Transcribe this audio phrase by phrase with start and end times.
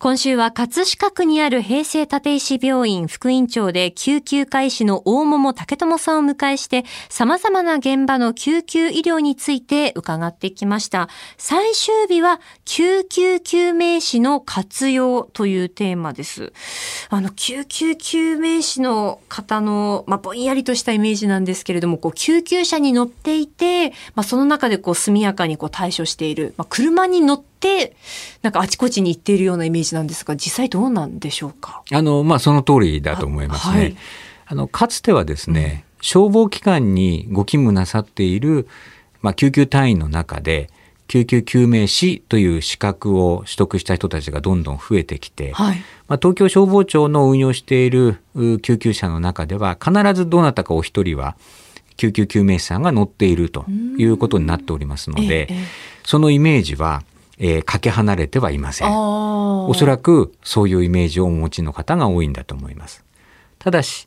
[0.00, 11.10] 今週は葛飾区にある平成立石病院副院長で救急科医師の大桃武智さんを迎えして様々な現場の救急医療について伺ってきました。
[11.36, 16.54] 最終日は救急救命士の活用というテーマです。
[17.10, 27.49] あの、救急救命士の方の、まあ、ぼんやりとしたイメージなんですけれども、こう、救急車に乗っていて、まあ、その中でこう、速やかにこう対処している、まあ、車に乗って、
[28.42, 31.82] なんかあちこちに行っているようなイメージなんですが、実際どうなんでしょうか？
[31.92, 33.74] あの、まあ、その通りだと思いますね。
[33.74, 33.96] はい、
[34.46, 38.66] あの、かつてはですね、うん、消防機関にご勤務なさっている、
[39.20, 40.70] まあ、救急隊員の中で、
[41.08, 48.18] 救急救命士という資格を取得した人たちがどんどん増えてきて、はい、まあ、東京消防庁の運用している
[48.62, 51.34] 救急車の中では必ずどなたかお一人は
[51.96, 53.64] 救急救命士さんが乗っていると
[53.98, 55.56] いうことになっておりますので、ええ、
[56.04, 57.02] そのイメージは
[57.42, 58.88] えー、かけ離れてはいません。
[58.92, 63.02] おそらくそういうイメージをお持ちの方が多いんだと思います。
[63.58, 64.06] ただし、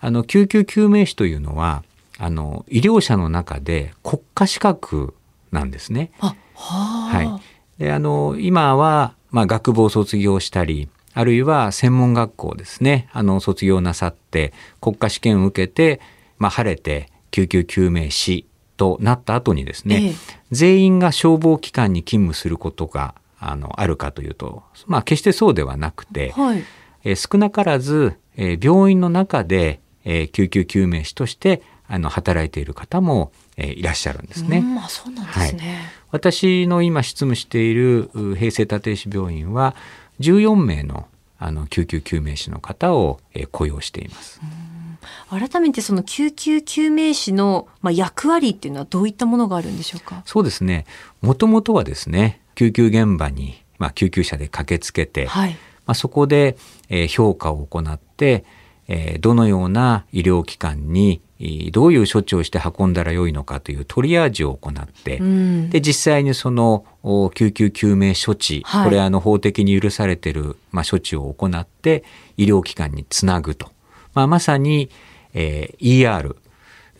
[0.00, 1.84] あの、救急救命士というのは、
[2.18, 5.14] あの、医療者の中で国家資格
[5.52, 6.10] なんですね。
[6.18, 7.40] はは
[7.78, 7.82] い。
[7.82, 16.00] で、あの、今は、まあ、学部を卒業したり、あるいは専門学校ですね、あの、卒業なさって、国家試験を受けて、
[16.38, 18.46] まあ、晴れて救急救命士
[18.82, 20.14] となった後にですね、ええ、
[20.50, 26.64] 全員が消防機関に勤務することがあのあるかというと、まあ、決してそうではなくて、はい、
[27.04, 34.60] え少なからず、え病院の中で、え救急救命士としてあの働いている方も、えいらっしゃるんですね。
[34.60, 35.76] まあ、そうなんですね、はい、
[36.10, 39.76] 私の今執務している平成立石病院は
[40.18, 41.06] 14名の
[41.38, 44.40] あの救急救命士の方を、え雇用しています。
[44.42, 44.61] うん
[45.32, 50.22] 改めてその救急救命士の、まあ、役割っていうのはどういったものがあるんでしょうか？
[50.26, 50.84] そうですね。
[51.22, 55.50] もともとはですね、救急現場に、まあ、救急車で駆けつけて、はい、
[55.86, 56.56] まあ、そこで、
[56.90, 58.44] えー、評価を行って、
[58.88, 61.22] えー、どのような医療機関に
[61.72, 66.84] どういう処置をして運んだらよいのかというトリアージを行って、うん、で実際にその
[67.34, 72.04] 救急救命処置、はい、これあの法的に許されている、まあ、処置を行って
[72.36, 73.70] 医療機関につなぐと。
[74.14, 74.90] まあ、まさに、
[75.34, 76.36] えー、ER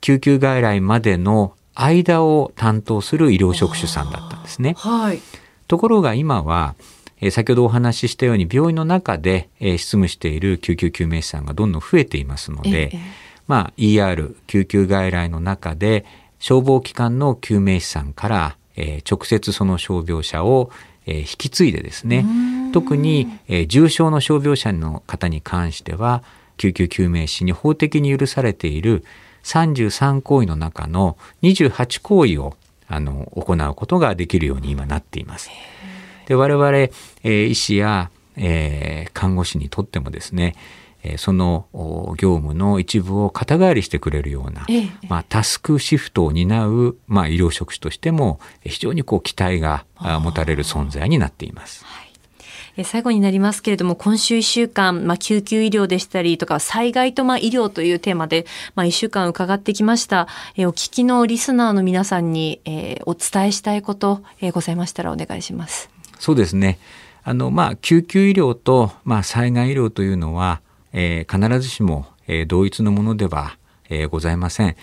[0.00, 4.74] 救急外来までの間を担当する医療職種さんだったんですね。
[4.78, 5.20] はい、
[5.68, 6.74] ところが今は、
[7.20, 13.00] えー、先ほどお話ししたように病院の中で、えー、執務している救急救命士さんがどんどん増えていますので、えー、
[13.46, 16.04] まあ、ER 救急外来の中で
[16.38, 20.70] 消防機関の救命士さんから、えー、直接その傷病者を、
[21.06, 22.24] えー、引き継いでですね
[22.72, 26.22] 特に、えー、重症の傷病者の方に関しては
[26.58, 29.04] 救急救命士に法的に許されている
[29.44, 35.50] 33行為の中の28行為をあの行うことができるように今なっています。
[36.26, 40.54] で我々、えー、医師や、えー、看護師にとってもですね
[41.16, 41.68] その
[42.18, 44.66] 業務の一部を肩代わりしてくれるような、
[45.08, 49.86] まあ、タスクシフトを担う、まあ、医療職種としても非常にこう期待が
[50.20, 51.84] 持たれる存在になっています。
[51.84, 52.07] はい
[52.84, 60.28] 最後になりますけれども、今週1週間、まあ、救急医療でしたりとか、災害とまあ医療というテーマで、まあ、1週間伺ってきました。
[60.56, 65.90] えお聞きのリスナーの皆さんに、えー、お伝えしたいこと、えー、ございましたらお願いします。
[66.18, 66.78] そうですね。
[67.24, 70.60] あの、まあ、救急医療と、まあ、災害医療というのは、
[70.92, 73.56] えー、必ずしも、えー、同一のものでは、
[73.90, 74.76] えー、ございません。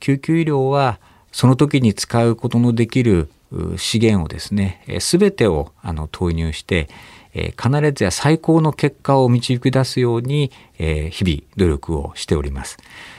[0.00, 0.98] 救急医療は、
[1.32, 3.30] その時に使うことのできる
[3.76, 6.88] 資源をですね、す、べ、てをあの投入して、
[7.34, 12.78] えー、必ずや最高の結果を導き出すように、えー、日々努力をしております。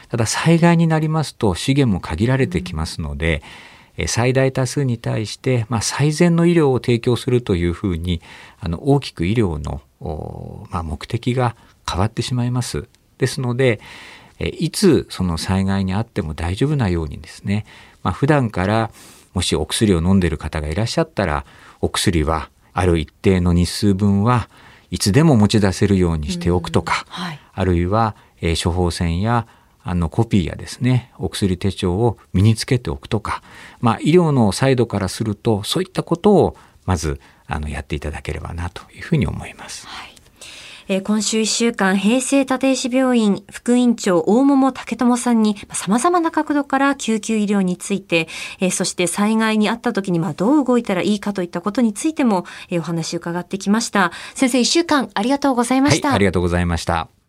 [0.09, 3.41] ただ災害になりますと資源も限られてきますので、
[3.97, 8.22] うん、最大多数に対して、まあ、最善の医療を提供するというふうに
[8.59, 9.81] あの大きく医療の、
[10.69, 11.56] まあ、目的が
[11.90, 12.88] 変わってしまいます。
[13.18, 13.79] ですので、
[14.40, 17.66] いつその災害にあっても大丈夫なようにですね、
[18.02, 18.91] まあ、普段から
[19.34, 21.46] もしお薬を飲んでいる方がいらっしゃったら
[21.81, 24.50] お薬はある一定の日数分は
[24.91, 29.47] いつでも持ち出せるようにしておくとか、はい、あるいは、えー、処方箋や
[29.84, 33.43] あのコピーやですねお薬手帳を身につけておくとか、
[33.81, 36.55] まあ、医療のサイドからするとそういったことを
[36.85, 39.87] まずあのやっていただければなというふうに思います。
[39.87, 40.12] はい
[40.88, 48.28] えー、今週1週間、平成立石病院副院長大桃武智さんに様々な角度から救急医療について、
[48.59, 54.12] えー、そして災害にあった時にまあどう動いたらいいかといったことについても、えー、お話伺ってきました。
[54.35, 57.22] 先生1週間ありがとうございました、はい、ありがとうございました。